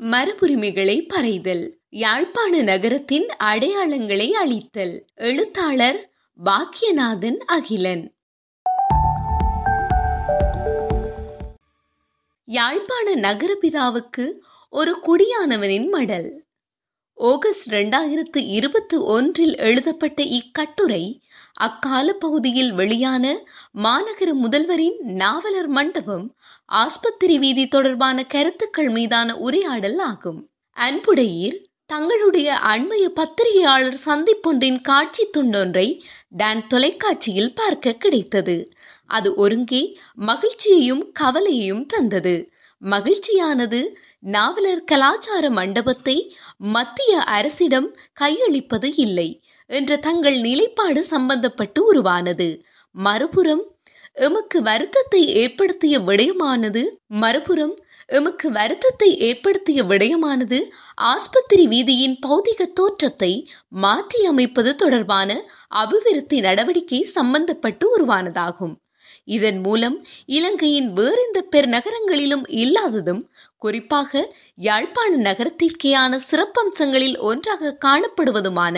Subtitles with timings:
[0.00, 1.70] மரபுரிமைகளை பறைதல்.
[1.88, 6.10] யாழ்ப்பாண நகரத்தின் அடையாளங்களை அளித்தல் எழுத்தாளர்
[6.44, 8.14] பாக்கியநாதன் அகிலன்.
[12.44, 14.32] யாழ்ப்பாண நகரபிதாவுக்கு
[14.70, 16.44] ஒரு குடியானவனின் மடல்.
[17.14, 21.22] ஆகஸ்ட் இரண்டாயிரத்து இருபத்தி ஒன்றில் எழுதப்பட்ட இக்கட்டுரை
[21.54, 23.42] அக்கால பகுதியில் வெளியான
[23.74, 26.36] மாநகர முதல்வரின் நாவலர் மண்டபம்
[26.66, 30.50] ஆஸ்பத்திரி வீதி தொடர்பான கருத்துக்கள் மீதான உரையாடல் ஆகும்.
[30.76, 38.72] அன்புடையீர் தங்களுடைய அண்மைய பத்திரிகையாளர் சந்திப்பொன்றின் காட்சி துண்டொன்றை டான் தொலைக்காட்சியில் பார்க்க கிடைத்தது.
[39.06, 42.50] அது ஒருங்கே மகிழ்ச்சியையும் கவலையையும் தந்தது.
[42.82, 43.82] மகிழ்ச்சியானது
[44.18, 49.42] நாவலர் கலாச்சார மண்டபத்தை மத்திய அரசிடம் கையளிப்பது இல்லை.
[49.70, 52.48] என்ற தங்கள் நிலைப்பாடு சம்பந்தப்பட்டு உருவானது.
[52.94, 53.64] மறுபுறம்
[54.16, 56.82] எமக்கு வருத்தத்தை ஏற்படுத்திய விடயமானது
[57.22, 57.74] மறுபுறம்
[58.08, 60.58] எமக்கு வருத்தத்தை ஏற்படுத்திய விடயமானது
[61.02, 63.30] ஆஸ்பத்திரி வீதியின் பௌதிக தோற்றத்தை
[63.68, 65.30] மாற்றி அமைப்பது தொடர்பான
[65.74, 68.74] அபிவிருத்தி நடவடிக்கை சம்பந்தப்பட்டு உருவானதாகும்.
[69.24, 73.22] இதன் மூலம் இலங்கையின் வேறெந்த பெருநகரங்களிலும் இல்லாததும்
[73.64, 74.22] குறிப்பாக
[74.60, 78.76] யாழ்ப்பாண நகரத்திற்கேயான சிறப்பம்சங்களில் ஒன்றாக காணப்படுவதுமான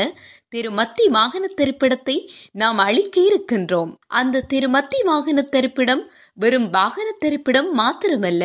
[0.49, 2.17] திருமத்தி வாகன திரைப்படத்தை
[2.55, 6.03] நாம் அளிக்க இருக்கின்றோம் அந்த திருமத்தி வாகன திரைப்படம்
[6.39, 8.45] வெறும் வாகன திரைப்படம் மாத்திரமல்ல.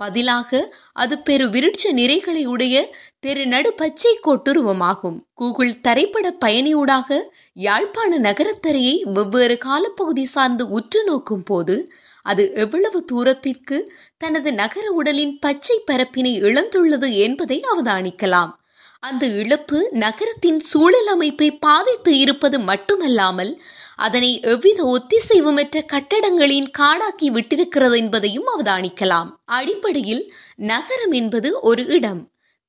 [0.00, 0.50] பதிலாக
[0.94, 2.76] அது பெரு விருட்ச நிறைகளை உடைய
[3.20, 7.18] தெரு நடு பச்சை கோட்டுருவமாகும் கூகுள் திரைப்பட பயணியூடாக
[7.60, 11.76] யாழ்ப்பாண நகரத்தரையை வெவ்வேறு காலப்பகுதி சார்ந்து உற்று நோக்கும் போது
[12.26, 13.76] அது எவ்வளவு தூரத்திற்கு
[14.18, 18.52] தனது நகர உடலின் பச்சை பரப்பினை இழந்துள்ளது என்பதை அவதானிக்கலாம்.
[19.00, 23.52] அந்த இழப்பு நகரத்தின் சூழல் அமைப்பை பாதித்து இருப்பது மட்டுமல்லாமல்
[23.96, 29.30] அதனை எவ்வித ஒத்திசைவுமற்ற கட்டடங்களின் காடாக்கி விட்டிருக்கிறது என்பதையும் அவதானிக்கலாம்.
[29.44, 32.20] அடிப்படையில் நகரம் என்பது ஒரு இடம்.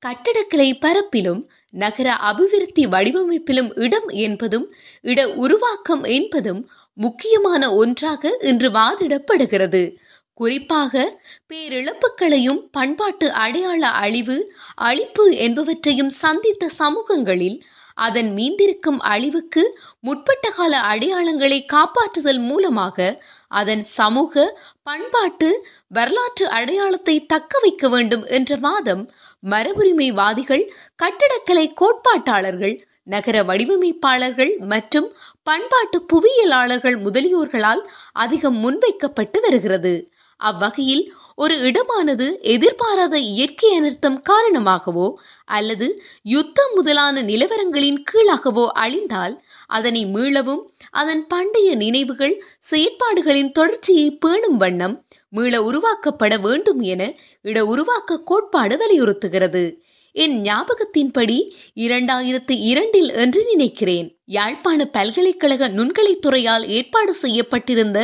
[0.02, 1.40] கட்டடக்கலை பரப்பிலும்
[1.70, 4.66] நகர அபிவிருத்தி வடிவமைப்பிலும் இடம் என்பதும்
[5.00, 9.82] இட உருவாக்கம் என்பதும் முக்கியமான ஒன்றாக இன்று வாதிடப்படுகிறது.
[10.34, 11.02] குறிப்பாக
[11.46, 14.36] பேரிழப்புகளையும் பண்பாட்டு அடையாள அழிவு
[14.82, 17.58] அழிப்பு என்பவற்றையும் சந்தித்த சமூகங்களில்
[17.96, 19.62] அதன் மீந்திருக்கும் அழிவுக்கு
[20.00, 24.44] முற்பட்ட கால அடையாளங்களை காப்பாற்றுதல் மூலமாக அதன் சமூக
[24.82, 25.48] பண்பாட்டு
[25.88, 29.10] வரலாற்று அடையாளத்தை தக்க வைக்க வேண்டும் என்ற வாதம்
[29.50, 30.64] மரபுரிமைவாதிகள்
[31.02, 35.08] கட்டடக்கலை கோட்பாட்டாளர்கள் நகர வடிவமைப்பாளர்கள் மற்றும்
[35.42, 39.94] பண்பாட்டு புவியியலாளர்கள் முதலியோர்களால் அதிகம் முன்வைக்கப்பட்டு வருகிறது.
[40.40, 45.06] அவ்வகையில் ஒரு இடமானது எதிர்பாராத இயற்கை அனர்த்தம் காரணமாகவோ
[45.48, 45.86] அல்லது
[46.22, 49.34] யுத்தம் முதலான நிலவரங்களின் கீழாகவோ அழிந்தால்
[49.68, 52.34] அதனை மீளவும் அதன் பண்டைய நினைவுகள்
[52.70, 54.96] செயற்பாடுகளின் தொடர்ச்சியை பேணும் வண்ணம்
[55.32, 57.02] மீள உருவாக்கப்பட வேண்டும் என
[57.42, 59.62] இட உருவாக்க கோட்பாடு வலியுறுத்துகிறது.
[60.14, 61.36] என் ஞாபகத்தின்படி
[61.76, 64.08] இரண்டாயிரத்து இரண்டில் என்று நினைக்கிறேன்.
[64.28, 67.98] யாழ்ப்பாண பல்கலைக்கழக நுண்கலைத்துறையால் ஏற்பாடு செய்யப்பட்டிருந்த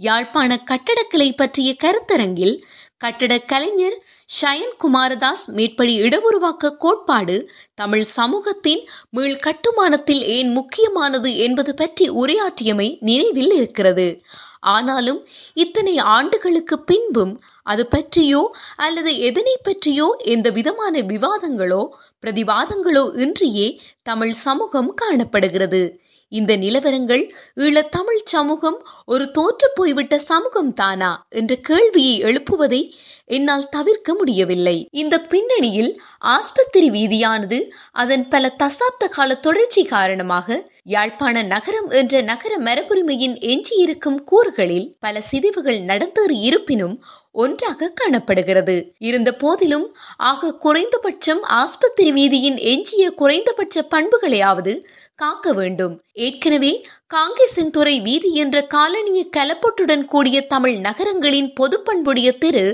[0.00, 2.62] யாழ்ப்பாண கட்டடக்கலை பற்றிய கருத்தரங்கில்
[2.96, 4.02] கட்டடக் கலைஞர்
[4.40, 13.52] ஷயன் குமாரதாஸ் மேற்படி இடவுருவாக்க கோட்பாடு தமிழ் சமூகத்தின் மீள் கட்டுமானத்தில் ஏன் முக்கியமானது என்பது பற்றி உரையாற்றியமை நினைவில்
[13.52, 14.22] இருக்கிறது.
[14.60, 21.82] ஆனாலும் இத்தனை ஆண்டுகளுக்கு பின்பும் அது பற்றியோ அல்லது எதனை பற்றியோ எந்த விதமான விவாதங்களோ
[22.26, 25.99] பிரதிவாதங்களோ இன்றியே தமிழ் சமூகம் காணப்படுகிறது.
[26.32, 27.22] இந்த நிலவரங்கள்
[27.56, 28.76] ஈழத்தமிழ் சமூகம்
[29.06, 32.82] ஒரு தோற்று போய்விட்ட சமூகம் தானா என்ற கேள்வியை எழுப்புவதை
[33.26, 34.76] என்னால் தவிர்க்க முடியவில்லை.
[34.92, 37.58] இந்த பின்னணியில் ஆஸ்பத்திரி வீதியானது
[37.92, 45.80] அதன் பல தசாப்த கால தொடர்ச்சி காரணமாக யாழ்ப்பாண நகரம் என்ற நகர மரபுரிமையின் எஞ்சியிருக்கும் கூறுகளில் பல சிதைவுகள்
[45.80, 46.94] நடந்தேறி இருப்பினும்
[47.32, 48.74] ஒன்றாக காணப்படுகிறது.
[48.98, 49.84] இருந்த போதிலும்
[50.16, 54.72] ஆக குறைந்தபட்சம் ஆஸ்பத்திரி வீதியின் எஞ்சிய குறைந்தபட்ச பண்புகளையாவது
[55.22, 55.94] காக்க வேண்டும்.
[56.26, 56.72] ஏற்கனவே
[57.14, 62.64] காங்கேசன் துறை வீதி என்ற காலனிய கலப்பொட்டுடன் கூடிய தமிழ் நகரங்களின் பொதுப்பண்புடைய தெரு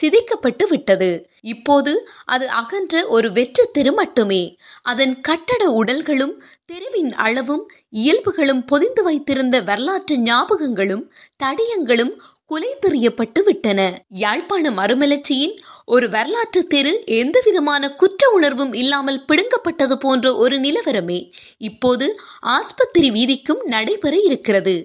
[0.00, 1.10] சிதைக்கப்பட்டு விட்டது.
[1.54, 1.92] இப்போது
[2.24, 4.42] அது அகன்ற ஒரு வெற்று தெரு மட்டுமே.
[4.82, 6.34] அதன் கட்டட உடல்களும்
[6.70, 7.64] தெருவின் அளவும்
[8.02, 11.04] இயல்புகளும் பொதிந்து வைத்திருந்த வரலாற்று ஞாபகங்களும்
[11.42, 12.12] தடயங்களும்
[12.50, 13.80] குலை தெறியப்பட்டு விட்டன.
[14.22, 15.54] யாழ்ப்பாண மறுமலர்ச்சியின்
[15.84, 22.06] ஒரு வரலாற்று தெரு எந்த விதமான குற்ற உணர்வும் இல்லாமல் பிடுங்கப்பட்டது போன்ற ஒரு நிலவரமே இப்போது
[22.40, 24.76] ஆஸ்பத்திரி வீதிக்கும் நடைபெற இருக்கிறது.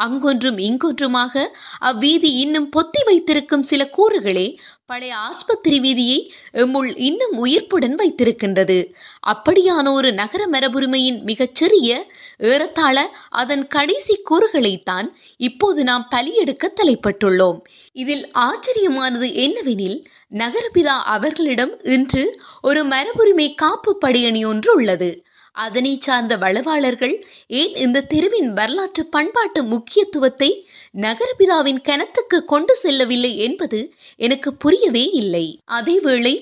[0.00, 1.44] அங்கொன்றும் இங்கொன்றுமாக
[1.80, 4.46] அவ்வீதி இன்னும் பொத்தி வைத்திருக்கும் சில கூறுகளே
[4.86, 6.18] பழைய ஆஸ்பத்திரி வீதியை
[6.52, 8.78] எம்முள் இன்னும் உயிர்ப்புடன் வைத்திருக்கின்றது.
[9.26, 11.90] அப்படியான ஒரு நகர மரபுரிமையின் மிகச்சிறிய
[12.38, 17.60] ஏறத்தாழ அதன் கடைசி கூறுகளைத்தான் இப்போது நாம் பலியெடுக்க தலைப்பட்டுள்ளோம்.
[17.92, 20.04] இதில் ஆச்சரியமானது என்னவெனில்
[20.34, 25.26] நகரபிதா அவர்களிடம் இன்று ஒரு மரபுரிமை காப்பு படையணி ஒன்று உள்ளது.
[25.64, 27.14] அதனை சார்ந்த வளவாளர்கள்
[27.60, 30.50] ஏன் இந்த தெருவின் வரலாற்று பண்பாட்டு முக்கியத்துவத்தை
[30.94, 33.80] நகரபிதாவின் கணத்துக்கு கொண்டு செல்லவில்லை என்பது
[34.26, 35.46] எனக்கு புரியவே இல்லை.
[35.78, 36.34] அதேவேளை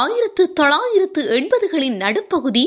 [0.00, 2.66] ஆயிரத்து தொள்ளாயிரத்து எண்பதுகளின் நடுப்பகுதி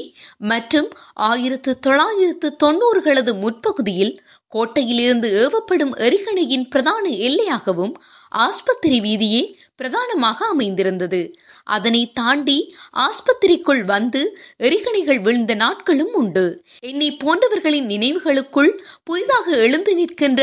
[0.52, 0.90] மற்றும்
[1.30, 4.14] ஆயிரத்து தொள்ளாயிரத்து தொண்ணூறுகளது முற்பகுதியில்
[4.54, 7.96] கோட்டையிலிருந்து ஏவப்படும் எரிகணையின் பிரதான எல்லையாகவும்
[8.44, 9.42] ஆஸ்பத்திரி வீதியே
[9.76, 11.20] பிரதானமாக அமைந்திருந்தது.
[11.66, 12.58] அதனை தாண்டி
[12.98, 14.22] ஆஸ்பத்திரிக்குள் வந்து
[14.60, 16.46] எரிகணைகள் விழுந்த நாட்களும் உண்டு.
[16.80, 18.72] என்னை போன்றவர்களின் நினைவுகளுக்குள்
[19.04, 20.42] புதிதாக எழுந்து நிற்கின்ற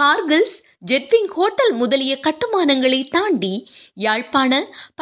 [0.00, 0.56] கார்கில்ஸ்
[0.86, 4.52] ஜெட்விங் ஹோட்டல் முதலிய கட்டுமானங்களை தாண்டி யாழ்ப்பாண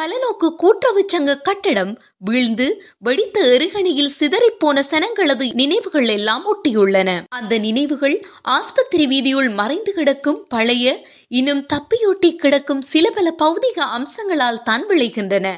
[0.01, 1.93] பலநோக்கு கூட்டுறவு சங்க கட்டடம்
[2.25, 2.65] வீழ்ந்து
[2.97, 7.09] வெடித்த எருகணியில் சிதறிப்போன சனங்களது நினைவுகள் எல்லாம் ஒட்டியுள்ளன.
[7.29, 14.85] அந்த நினைவுகள் ஆஸ்பத்திரி வீதியுள் மறைந்து கிடக்கும் பழைய இன்னும் தப்பியொட்டி கிடக்கும் சில பல பௌதிக அம்சங்களால் தான்
[14.87, 15.55] விளைகின்றன.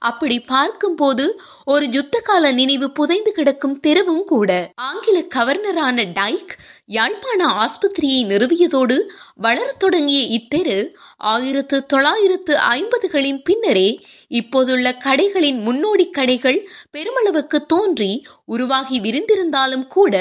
[0.00, 4.50] அப்படி பார்க்கும்போது ஒரு யுத்தகால நினைவு புதைந்து கிடக்கும் தெருவும் கூட.
[4.74, 6.52] ஆங்கில கவர்னரான டைக்
[6.86, 8.96] யாழ்ப்பாண ஆஸ்பத்திரியை நிறுவியதோடு
[9.42, 10.76] வளரத் தொடங்கிய இத்தெரு
[11.16, 13.88] ஆயிரத்து தொள்ளாயிரத்து ஐம்பதுகளின் பின்னரே
[14.30, 16.58] இப்போதுள்ள கடைகளின் முன்னோடி கடைகள்
[16.92, 20.14] பெருமளவுக்கு தோன்றி உருவாகி விரிந்திருந்தாலும் கூட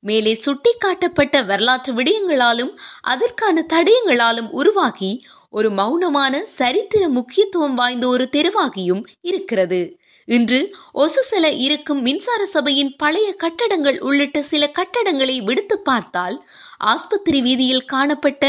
[0.00, 5.12] மேலே சுட்டிக்காட்டப்பட்ட வரலாற்று விடயங்களாலும் அதற்கான தடயங்களாலும் உருவாகி
[5.50, 9.80] ஒரு மௌனமான சரித்திர முக்கியத்துவம் வாய்ந்த ஒரு தெருவாகியும் இருக்கிறது.
[10.28, 16.36] இன்று ஒசுசல இருக்கும் மின்சார சபையின் பழைய கட்டடங்கள் உள்ளிட்ட சில கட்டடங்களை விடுத்து பார்த்தால்
[16.84, 18.44] ஆஸ்பத்திரி வீதியில் காணப்பட்ட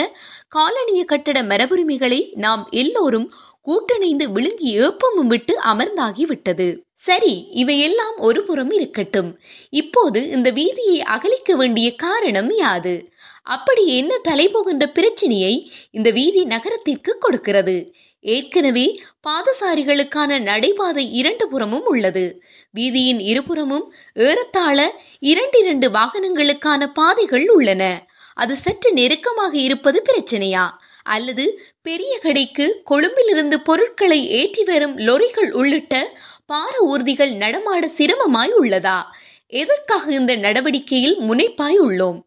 [0.56, 3.28] காலனிய கட்டட மரபுரிமைகளை நாம் எல்லோரும்
[3.66, 6.68] கூட்டணைந்து விழுங்கி ஏப்பமும் விட்டு அமர்ந்தாகிவிட்டது.
[6.96, 9.40] சரி இவையெல்லாம் ஒரு புறம் இருக்கட்டும்.
[9.70, 13.14] இப்போது இந்த வீதியை அகலிக்க வேண்டிய காரணம் யாது?
[13.44, 17.94] அப்படி என்ன தலைபோகின்ற பிரச்சனையை இந்த வீதி நகரத்திற்கு கொடுக்கிறது?
[18.20, 22.44] ஏற்கனவே பாதசாரிகளுக்கான நடைபாதை இரண்டு புறமும் உள்ளது.
[22.76, 27.84] வீதியின் இருபுறமும் ஏறத்தாழ இரண்டிரண்டு வாகனங்களுக்கான பாதைகள் உள்ளன.
[28.34, 30.66] அது சற்று நெருக்கமாக இருப்பது பிரச்சனையா?
[31.06, 31.46] அல்லது
[31.82, 35.96] பெரிய கடைக்கு கொழும்பிலிருந்து பொருட்களை ஏற்றி வரும் லொரிகள் உள்ளிட்ட
[36.46, 39.00] பார ஊர்திகள் நடமாட சிரமமாய் உள்ளதா?
[39.54, 42.20] எதற்காக இந்த நடவடிக்கையில் முனைப்பாய் உள்ளோம்?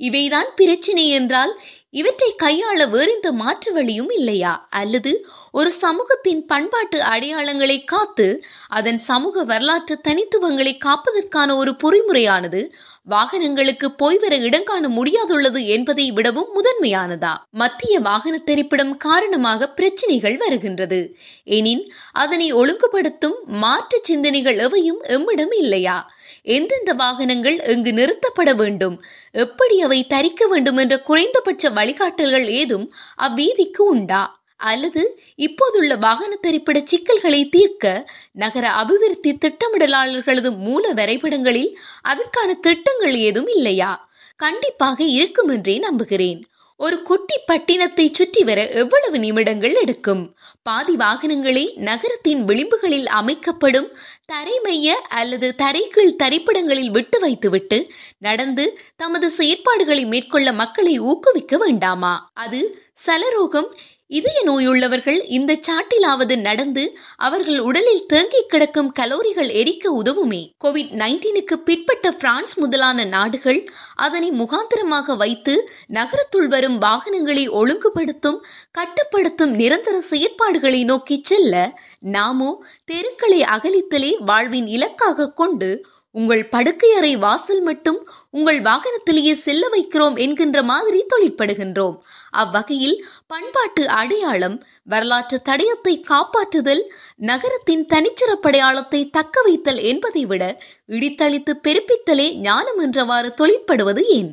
[0.00, 1.52] இவைதான் பிரச்சினை என்றால்
[1.96, 4.66] இவற்றை கையாள வேறெந்த மாற்று வழியும் இல்லையா?
[4.70, 5.12] அல்லது
[5.52, 8.26] ஒரு சமூகத்தின் பண்பாட்டு அடையாளங்களை காத்து
[8.68, 12.60] அதன் சமூக வரலாற்று தனித்துவங்களை காப்பதற்கான ஒரு பொறிமுறையானது
[13.02, 17.32] வாகனங்களுக்கு போய் வர இடங்காண முடியாதுள்ளது என்பதை விடவும் முதன்மையானதா?
[17.50, 21.00] மத்திய வாகன தெரிப்பிடம் காரணமாக பிரச்சினைகள் வருகின்றது.
[21.44, 25.98] எனின் அதனை ஒழுங்குபடுத்தும் மாற்று சிந்தனைகள் எவையும் எம்மிடம் இல்லையா?
[26.46, 28.96] எந்தெந்த வாகனங்கள் எங்கு நிறுத்தப்பட வேண்டும்?
[29.34, 32.86] எப்படி அவை தரிக்க வேண்டும் என்ற குறைந்தபட்ச வழிகாட்டல்கள் ஏதும்
[33.18, 34.22] அவ்வீதிக்கு உண்டா?
[34.56, 35.02] அல்லது
[35.36, 37.86] இப்போதுள்ள வாகன தரிப்பிட சிக்கல்களை தீர்க்க
[38.32, 41.72] நகர அபிவிருத்தி திட்டமிடலாளர்களது மூல வரைபடங்களில்
[42.02, 43.90] அதற்கான திட்டங்கள் ஏதும் இல்லையா?
[44.36, 46.40] கண்டிப்பாக இருக்கும் என்றே நம்புகிறேன்.
[46.80, 50.22] ஒரு குட்டி பட்டினத்தை சுற்றி வர எவ்வளவு நிமிடங்கள் எடுக்கும்?
[50.62, 53.88] பாதி வாகனங்களே நகரத்தின் விளிம்புகளில் அமைக்கப்படும்
[54.32, 57.78] தரைமைய அல்லது தரைகீழ் தரிப்பிடங்களில் விட்டு வைத்துவிட்டு
[58.18, 62.30] நடந்து தமது செயற்பாடுகளை மேற்கொள்ள மக்களை ஊக்குவிக்க வேண்டாமா?
[62.34, 62.60] அது
[63.06, 63.70] சலரோகம்
[64.10, 70.40] இதய நோயுள்ளவர்கள் இந்த சாட்டிலாவது நடந்து அவர்கள் உடலில் தேங்கி கிடக்கும் கலோரிகள் எரிக்க உதவுமே.
[70.64, 78.38] கோவிட் நைன்டீனுக்கு பிற்பட்ட பிரான்ஸ் முதலான நாடுகள் அதனை முகாந்திரமாக வைத்து நகரத்துள் வரும் வாகனங்களை ஒழுங்குபடுத்தும்
[78.70, 88.08] கட்டுப்படுத்தும் நிரந்தர செயற்பாடுகளை நோக்கி செல்ல நாமோ தெருக்களை அகலித்தலே வாழ்வின் இலக்காக கொண்டு உங்கள் படுக்கையறை வாசல் மட்டும்
[88.30, 91.96] உங்கள் வாகனத்திலேயே செல்ல வைக்கிறோம் என்கின்ற மாதிரி தொழிற்படுகின்றோம்.
[92.36, 96.82] அவ்வகையில் பண்பாட்டு அடையாளம் வரலாற்று தடயத்தை காப்பாற்றுதல்
[97.26, 100.42] நகரத்தின் தனிச்சிறப்படையாளத்தை தக்க வைத்தல் என்பதை விட
[100.88, 104.32] இடித்தளித்து பெருப்பித்தலே ஞானம் என்றவாறு தொழிற்படுவது ஏன்?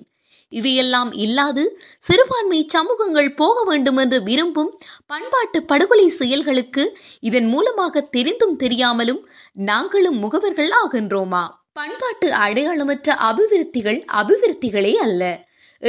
[0.51, 1.63] இவையெல்லாம் இல்லாது
[2.00, 4.69] சிறுபான்மை சமூகங்கள் போக வேண்டும் என்று விரும்பும்
[5.07, 6.83] பண்பாட்டு படுகொலை செயல்களுக்கு
[7.22, 9.22] இதன் மூலமாக தெரிந்தும் தெரியாமலும்
[9.63, 11.43] நாங்களும் முகவர்கள் ஆகின்றோமா?
[11.74, 15.22] பண்பாட்டு அடையாளமற்ற அபிவிருத்திகள் அபிவிருத்திகளே அல்ல.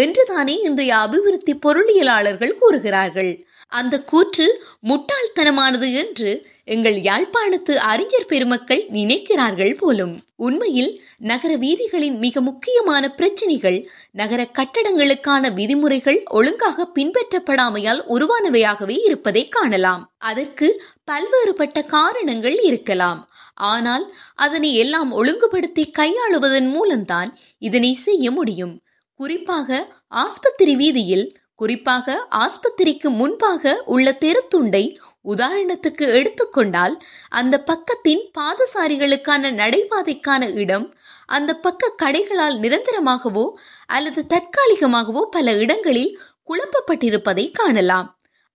[0.02, 3.46] என்றுதானே இன்றைய அபிவிருத்தி பொருளியலாளர்கள் கூறுகிறார்கள்.
[3.68, 4.46] அந்த கூற்று
[4.82, 10.14] முட்டாள்தனமானது என்று எங்கள் யாழ்ப்பாணத்து அறிஞர் பெருமக்கள் நினைக்கிறார்கள் போலும்.
[10.36, 13.78] உண்மையில் நகர வீதிகளின் மிக முக்கியமான பிரச்சினைகள்
[14.10, 20.14] நகர கட்டடங்களுக்கான விதிமுறைகள் ஒழுங்காக பின்பற்றப்படாமையால் உருவானவையாகவே இருப்பதை காணலாம்.
[20.18, 20.68] அதற்கு
[21.10, 23.20] பல்வேறுபட்ட காரணங்கள் இருக்கலாம்.
[23.54, 28.74] ஆனால் அதனை எல்லாம் ஒழுங்குபடுத்தி கையாளுவதன் மூலம்தான் இதனை செய்ய முடியும்.
[29.20, 40.94] குறிப்பாக ஆஸ்பத்திரி வீதியில் குறிப்பாக ஆஸ்பத்திரிக்கு முன்பாக உள்ள தெருத்துண்டை உதாரணத்துக்கு எடுத்துக்கொண்டால் அந்த பக்கத்தின் பாதசாரிகளுக்கான நடைபாதைக்கான இடம்
[41.26, 43.44] அந்த பக்க கடைகளால் நிரந்தரமாகவோ
[43.86, 46.18] அல்லது தற்காலிகமாகவோ பல இடங்களில்
[46.48, 48.08] குழப்பப்பட்டிருப்பதை காணலாம்.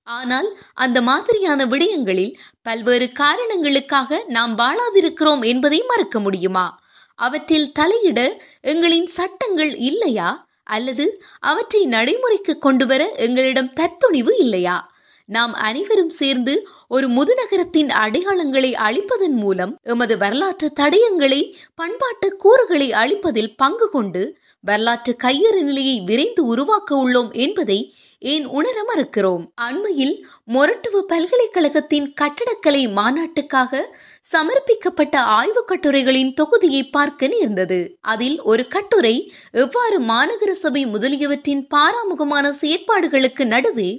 [0.04, 6.68] ஆனால் அந்த மாதிரியான விடயங்களில் பல்வேறு காரணங்களுக்காக நாம் வாழாதிருக்கிறோம் என்பதை மறக்க முடியுமா?
[7.16, 8.20] அவற்றில் தலையிட
[8.62, 10.49] எங்களின் சட்டங்கள் இல்லையா?
[10.70, 11.06] அல்லது
[11.44, 14.78] அவற்றை நடைமுறைக்கு கொண்டுவர எங்களிடம் தத்துணிவு இல்லையா?
[15.30, 16.54] நாம் அனைவரும் சேர்ந்து
[16.88, 21.42] ஒரு முதுநகரத்தின் அடையாளங்களை அழிப்பதன் மூலம் எமது வரலாற்று தடயங்களை
[21.76, 24.24] பண்பாட்டு கூறுகளை அழிப்பதில் பங்கு கொண்டு
[24.64, 27.80] வரலாற்று கையறு நிலையை விரைந்து உருவாக்க உள்ளோம் என்பதை
[28.22, 29.44] ஏன் உணர மறுக்கிறோம்?
[29.62, 30.16] அண்மையில்
[30.48, 33.82] மொரட்டுவ பல்கலைக்கழகத்தின் கட்டடக்கலை மாநாட்டுக்காக
[34.32, 37.80] சமர்ப்பிக்கப்பட்ட ஆய்வு கட்டுரைகளின் தொகுதியை பார்க்க நேர்ந்தது.
[38.14, 39.16] அதில் ஒரு கட்டுரை
[39.64, 43.90] எவ்வாறு மாநகர சபை முதலியவற்றின் பாராமுகமான செயற்பாடுகளுக்கு நடுவே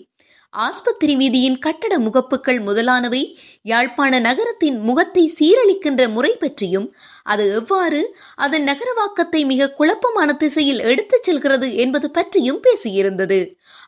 [0.54, 3.20] ஆஸ்பத்திரி வீதியின் கட்டட முகப்புகள் முதலானவை
[3.62, 6.88] யாழ்ப்பாண நகரத்தின் முகத்தை சீரழிக்கின்ற முறை பற்றியும்
[7.22, 8.00] அது எவ்வாறு
[8.36, 13.40] அதன் நகரவாக்கத்தை மிக குழப்பமான திசையில் எடுத்துச் செல்கிறது என்பது பற்றியும் பேசியிருந்தது.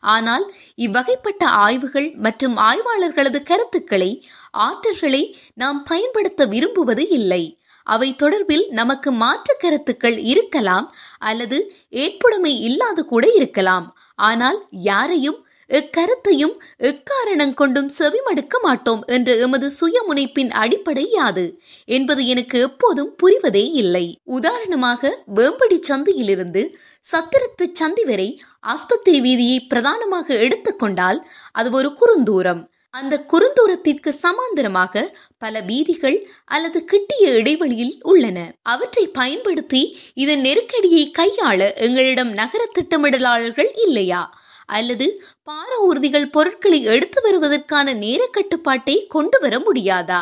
[0.05, 0.45] ஆனால்
[0.77, 4.11] இவ்வகைப்பட்ட ஆய்வுகள் மற்றும் ஆய்வாளர்களது கருத்துக்களை
[4.57, 7.57] ஆற்றல்களை நாம் பயன்படுத்த விரும்புவது இல்லை.
[7.83, 13.95] அவை தொடர்பில் நமக்கு மாற்று கருத்துக்கள் இருக்கலாம் அல்லது ஏற்புடைமை இல்லாது கூட இருக்கலாம்.
[14.15, 21.59] ஆனால் யாரையும் இக்கருத்தையும் எக்காரணம் கொண்டும் செவிமடுக்க மாட்டோம் என்ற எமது சுயமுனைப்பின் அடிப்படை யாது.
[21.85, 24.21] என்பது எனக்கு எப்போதும் புரிவதே இல்லை.
[24.23, 26.77] உதாரணமாக வேம்படி சந்தையிலிருந்து
[27.13, 32.71] சத்திரத்து சந்தி வரை ஆஸ்பத்திரி வீதியை பிரதானமாக எடுத்துக்கொண்டால் அது ஒரு குறுந்தூரம்.
[32.93, 35.03] அந்த குறுந்தூரத்திற்கு சமாந்தரமாக
[35.37, 38.37] பல வீதிகள் அல்லது கிட்டிய இடைவெளியில் உள்ளன.
[38.63, 39.81] அவற்றை பயன்படுத்தி
[40.13, 44.21] இதன் நெருக்கடியை கையாள எங்களிடம் நகர திட்டமிடலாளர்கள் இல்லையா?
[44.67, 45.07] அல்லது
[45.43, 50.21] பார ஊர்திகள் பொருட்களை எடுத்து வருவதற்கான நேர கட்டுப்பாட்டை கொண்டு வர முடியாதா?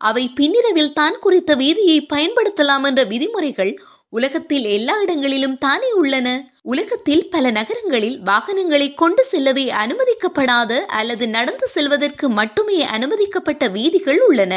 [0.00, 3.72] அவை பின்னிரவில் தான் குறித்த வீதியை பயன்படுத்தலாம் என்ற விதிமுறைகள்
[4.16, 6.28] உலகத்தில் எல்லா இடங்களிலும் தானே உள்ளன?
[6.62, 14.54] உலகத்தில் பல நகரங்களில் வாகனங்களை கொண்டு செல்லவே அனுமதிக்கப்படாத அல்லது நடந்து செல்வதற்கு மட்டுமே அனுமதிக்கப்பட்ட வீதிகள் உள்ளன.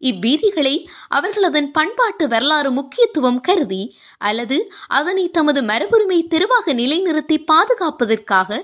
[0.00, 0.74] இவ்வீதிகளை
[1.08, 3.82] அவர்கள் அதன் பண்பாட்டு வரலாறு முக்கியத்துவம் கருதி
[4.18, 4.58] அல்லது
[4.88, 8.60] அதனை தமது மரபுரிமை தெருவாக நிலைநிறுத்தி பாதுகாப்பதற்காக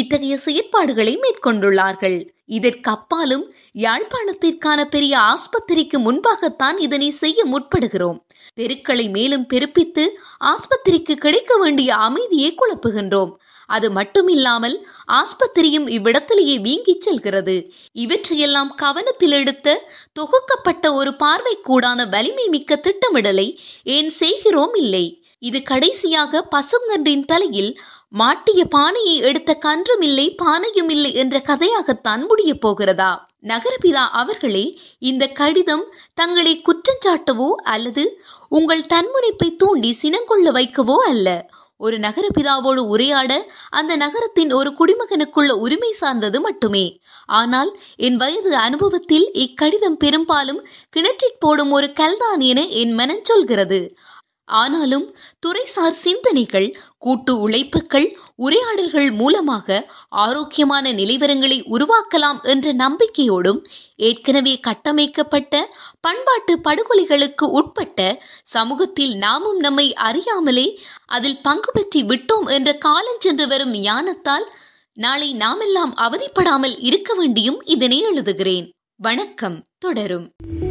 [0.00, 2.18] இத்தகைய செயற்பாடுகளை மேற்கொண்டுள்ளார்கள்.
[2.58, 3.44] இதற்கப்பாலும்
[3.78, 8.18] யாழ்ப்பாணத்திற்கான பெரிய ஆஸ்பத்திரிக்கு முன்பாகத்தான் இதனை செய்ய முற்படுகிறோம்.
[8.54, 13.32] தெருக்களை மேலும் பெருப்பித்து ஆஸ்பத்திரிக்கு கிடைக்க வேண்டிய அமைதியை குழப்புகின்றோம்.
[13.66, 14.76] அது மட்டுமில்லாமல்
[15.12, 17.72] ஆஸ்பத்திரியும் இவ்விடத்திலேயே வீங்கிச் செல்கிறது.
[17.92, 19.88] இவற்றையெல்லாம் கவனத்தில் எடுத்த
[20.20, 25.24] தொகுக்கப்பட்ட ஒரு பார்வை கூடான வலிமை மிக்க திட்டமிடலை ஏன் செய்கிறோம் இல்லை.
[25.38, 27.78] இது கடைசியாக பசுங்கன்றின் தலையில்
[28.08, 33.31] மாட்டிய பானையை எடுத்த கன்றும் இல்லை பானையும் இல்லை என்ற கதையாகத்தான் முடியப் போகிறதா?
[33.42, 34.64] நகரபிதா அவர்களே
[34.98, 35.84] இந்த கடிதம்
[36.14, 38.04] தங்களை குற்றஞ்சாட்டவோ அல்லது
[38.48, 41.28] உங்கள் தன்முனைப்பை தூண்டி சினங்கொள்ள வைக்கவோ அல்ல.
[41.76, 43.32] ஒரு நகரபிதாவோடு உரையாட
[43.70, 47.00] அந்த நகரத்தின் ஒரு குடிமகனுக்குள்ள உரிமை சார்ந்தது மட்டுமே.
[47.26, 53.80] ஆனால் என் வயது அனுபவத்தில் இக்கடிதம் பெரும்பாலும் கிணற்றிற் போடும் ஒரு கல்தான் என என் மனம் சொல்கிறது.
[54.52, 55.04] ஆனாலும்
[55.46, 58.06] துறைசார் சிந்தனைகள் கூட்டு உழைப்புகள்
[58.36, 63.60] உரையாடல்கள் மூலமாக ஆரோக்கியமான நிலைவரங்களை உருவாக்கலாம் என்ற நம்பிக்கையோடும்
[63.96, 65.54] ஏற்கனவே கட்டமைக்கப்பட்ட
[66.00, 70.66] பண்பாட்டு படுகொலைகளுக்கு உட்பட்ட சமூகத்தில் நாமும் நம்மை அறியாமலே
[71.06, 74.48] அதில் பங்கு பெற்றி விட்டோம் என்ற காலஞ்சென்று வரும் ஞானத்தால்
[74.94, 78.68] நாளை நாமெல்லாம் அவதிப்படாமல் இருக்க வேண்டியும் இதனை எழுதுகிறேன்.
[78.96, 79.64] வணக்கம்.
[79.78, 80.61] தொடரும்.